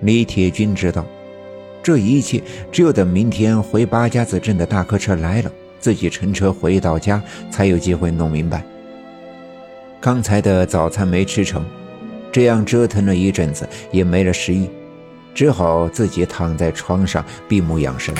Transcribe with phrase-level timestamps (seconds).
[0.00, 1.04] 李铁军知道，
[1.82, 8.64] 这一切只有等明天回八家子镇的大客车来了，自己乘车回到家，才有机会弄明白。
[10.00, 11.62] 刚才的早餐没吃成，
[12.32, 14.66] 这样折腾了一阵子也没了食欲，
[15.34, 18.14] 只好自己躺在床上闭目养神。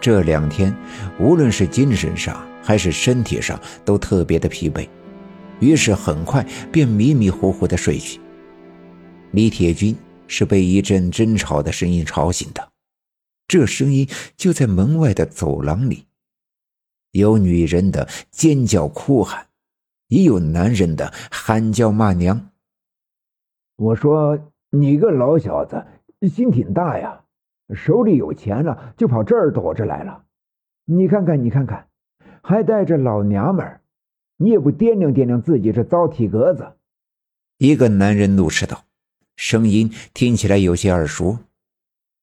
[0.00, 0.72] 这两天，
[1.18, 4.86] 无论是精神上还是身体上，都特别的疲惫。
[5.58, 8.20] 于是很快便迷迷糊糊的睡去。
[9.32, 9.96] 李铁军
[10.28, 12.72] 是被一阵争吵的声音吵醒的，
[13.46, 16.06] 这声音就在门外的走廊里，
[17.12, 19.46] 有女人的尖叫哭喊，
[20.08, 22.50] 也有男人的喊叫骂娘。
[23.76, 25.84] 我说你个老小子
[26.28, 27.24] 心挺大呀，
[27.74, 30.24] 手里有钱了就跑这儿躲着来了。
[30.84, 31.88] 你看看你看看，
[32.42, 33.82] 还带着老娘们儿。
[34.38, 36.74] 你也不掂量掂量自己这糟体格子！
[37.56, 38.84] 一个男人怒斥道，
[39.36, 41.38] 声音听起来有些耳熟。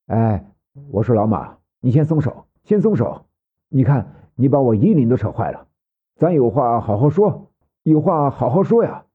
[0.08, 0.44] 哎，
[0.90, 3.26] 我说老马，你先松手，先松手！
[3.70, 5.68] 你看你把我衣领都扯坏了，
[6.16, 7.52] 咱有话好好说，
[7.84, 9.06] 有话好好说呀！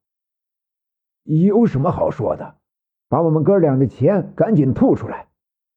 [1.25, 2.57] 有什么好说的？
[3.09, 5.27] 把我们哥俩的钱赶紧吐出来，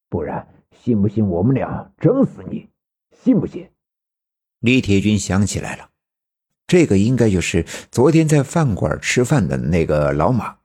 [0.10, 2.70] 不然信不信我们俩整死你？
[3.12, 3.70] 信不信？
[4.60, 5.90] 李铁军想起来了。
[6.68, 10.61] 这个应该就是昨天在饭馆吃饭的那个老马。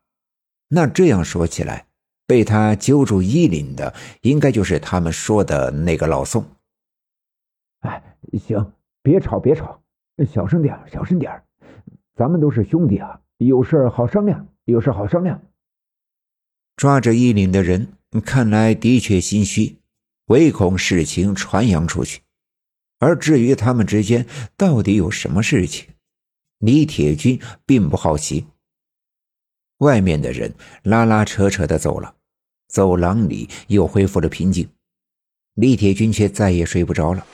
[0.69, 1.87] 那这样说起来，
[2.27, 6.45] 被他揪住衣领的，应该就是他们说的那个老宋。
[7.81, 8.73] 哎，行，
[9.03, 9.81] 别吵，别吵，
[10.29, 11.43] 小声点，小声点
[12.17, 15.41] 咱们都是兄弟啊，有事好商量，有事好商量。
[16.75, 17.93] 抓着衣领的人
[18.25, 19.79] 看来的确心虚，
[20.27, 22.23] 唯恐事情传扬出去。
[22.99, 25.91] 而至于他们之间到底有什么事情？
[26.59, 28.47] 李铁军并不好奇。
[29.79, 32.15] 外面的人拉拉扯扯的走了，
[32.69, 34.69] 走廊里又恢复了平静。
[35.55, 37.25] 李铁军却再也睡不着了，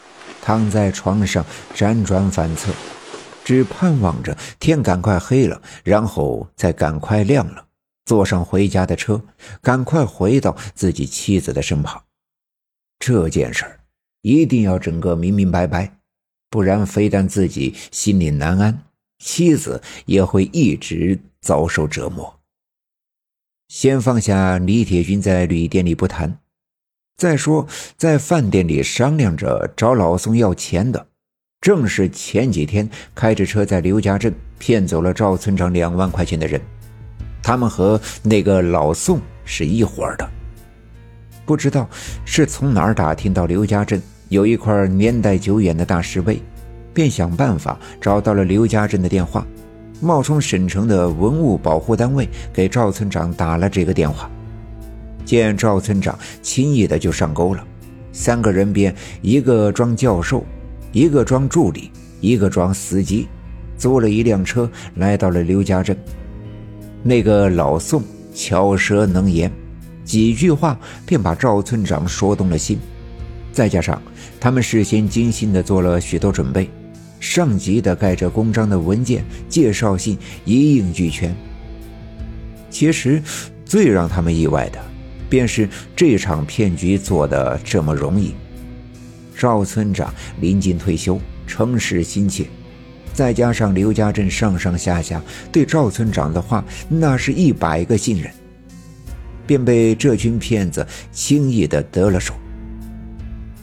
[0.40, 1.44] 躺在床上
[1.75, 2.72] 辗转反侧，
[3.44, 7.66] 只盼望着天赶快黑了，然后再赶快亮了，
[8.04, 9.22] 坐上回家的车，
[9.60, 12.02] 赶快回到自己妻子的身旁。
[12.98, 13.81] 这件事儿
[14.20, 15.98] 一定要整个明明白白，
[16.48, 18.84] 不然非但自己心里难安。
[19.22, 22.41] 妻子也会一直遭受折磨。
[23.69, 26.38] 先放下李铁军在旅店里不谈，
[27.16, 27.66] 再说
[27.97, 31.06] 在饭店里商量着找老宋要钱的，
[31.61, 36.61] 正是前几天开着车在刘家镇骗走了赵村长两万块钱的人。
[37.43, 40.28] 他们和那个老宋是一伙的。
[41.47, 41.88] 不知道
[42.25, 46.43] 是从哪儿打听到刘家镇有一块年代久远的大石碑。
[46.94, 49.47] 便想办法找到了刘家镇的电话，
[50.00, 54.30] 冒充省城的文物保护单位给赵村长打了这个电话。
[55.25, 57.64] 见赵村长轻易的就上钩了，
[58.12, 60.44] 三个人便一个装教授，
[60.91, 63.28] 一个装助理，一个装司机，
[63.78, 65.97] 租了一辆车来到了刘家镇。
[67.02, 68.02] 那个老宋
[68.34, 69.50] 巧舌能言，
[70.04, 72.78] 几句话便把赵村长说动了心，
[73.52, 74.02] 再加上
[74.41, 76.69] 他们事先精心的做了许多准备。
[77.22, 81.33] 上级的盖着公章的文件、介绍信一应俱全。
[82.69, 83.22] 其实，
[83.65, 84.84] 最让他们意外的，
[85.31, 88.34] 便是这场骗局做的这么容易。
[89.38, 92.47] 赵村长临近退休，成事心切，
[93.15, 95.22] 再加上刘家镇上上下下
[95.53, 98.28] 对赵村长的话那是一百个信任，
[99.47, 102.34] 便被这群骗子轻易的得了手。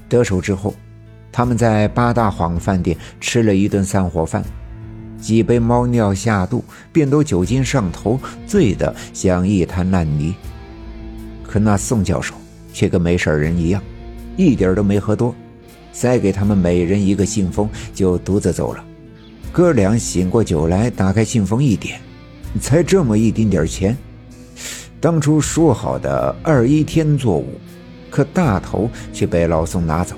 [0.08, 0.74] 得手之后。
[1.39, 4.44] 他们在八大晃饭店吃了一顿散伙饭，
[5.22, 6.61] 几杯猫尿下肚，
[6.91, 10.35] 便都酒精上头，醉得像一滩烂泥。
[11.41, 12.35] 可那宋教授
[12.73, 13.81] 却跟没事人一样，
[14.35, 15.33] 一点都没喝多，
[15.94, 18.83] 塞给他们每人一个信封，就独自走了。
[19.53, 22.01] 哥俩醒过酒来，打开信封一点，
[22.59, 23.95] 才这么一丁点钱。
[25.00, 27.47] 当初说好的二一天作五，
[28.09, 30.18] 可大头却被老宋拿走。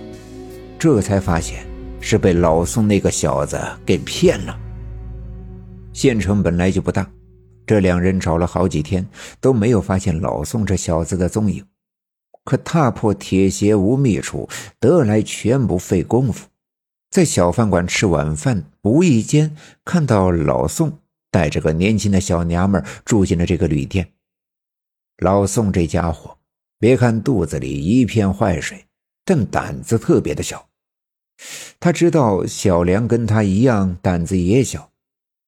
[0.82, 1.64] 这才发现
[2.00, 3.56] 是被老宋那个小子
[3.86, 4.60] 给骗了。
[5.94, 7.08] 县城本来就不大，
[7.68, 9.08] 这两人找了好几天
[9.40, 11.64] 都没有发现老宋这小子的踪影。
[12.46, 14.50] 可踏破铁鞋无觅处，
[14.80, 16.48] 得来全不费功夫。
[17.12, 19.56] 在小饭馆吃晚饭，无意间
[19.86, 20.98] 看到老宋
[21.30, 24.14] 带着个年轻的小娘们住进了这个旅店。
[25.20, 26.36] 老宋这家伙，
[26.80, 28.84] 别看肚子里一片坏水，
[29.24, 30.68] 但胆子特别的小。
[31.80, 34.90] 他知道小梁跟他一样胆子也小，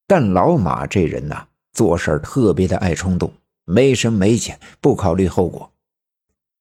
[0.07, 3.31] 但老马这人呐，做事特别的爱冲动，
[3.65, 5.71] 没深没浅，不考虑后果。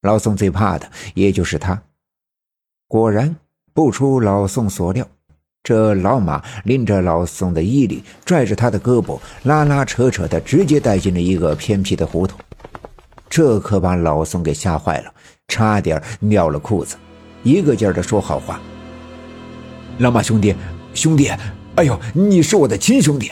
[0.02, 1.82] 老宋最怕的也就是他。
[2.88, 3.37] 果然，
[3.73, 5.06] 不出老宋所料，
[5.62, 12.38] 这老马拎着老宋的衣领，拽着他的胳膊，拉拉扯扯的，直接带进了一个偏僻的胡同。
[13.31, 15.14] 这可把老宋给吓坏了，
[15.49, 16.96] 差点尿了裤子，
[17.43, 18.61] 一个劲儿的说好话
[19.99, 20.55] ：“老马兄弟，
[20.94, 21.31] 兄弟，
[21.77, 23.31] 哎呦，你是我的亲兄弟，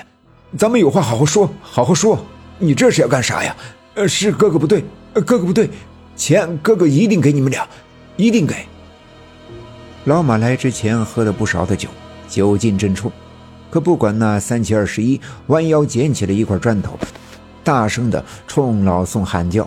[0.57, 2.19] 咱们有话好好说，好好说。
[2.59, 3.57] 你这是要干啥呀？
[3.95, 4.85] 呃，是哥哥不对，
[5.15, 5.69] 哥哥不对。”
[6.15, 7.67] 钱哥哥一定给你们俩，
[8.19, 8.55] 一定给。
[10.05, 11.89] 老马来之前喝了不少的酒，
[12.29, 13.11] 酒劲正冲，
[13.71, 16.99] 可不管那三七二十一，弯腰捡起了一块砖头，
[17.65, 19.67] 大声的冲老宋喊叫：“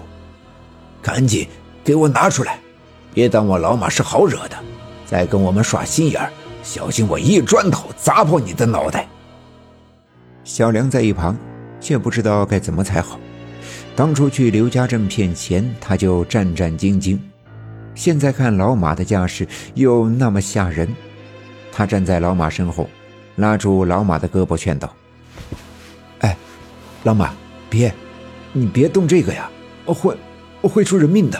[1.02, 1.48] 赶紧
[1.84, 2.60] 给我拿出来！
[3.16, 4.56] 别当我老马是好惹的，
[5.08, 6.22] 再跟我们耍心眼
[6.64, 9.08] 小心我一砖头砸破你的脑袋！”
[10.44, 11.38] 小梁在一旁
[11.80, 13.20] 却不知道该怎么才好。
[13.96, 17.20] 当初去刘家镇骗钱，他就战战兢兢；
[17.94, 20.88] 现在看老马的架势又那么吓人，
[21.72, 22.90] 他站在老马身后，
[23.36, 24.92] 拉住老马的胳膊，劝道
[26.20, 26.36] ：“哎，
[27.04, 27.32] 老马，
[27.70, 27.94] 别，
[28.52, 29.48] 你别动这个呀，
[29.86, 30.18] 会
[30.64, 31.40] 会出人命的。”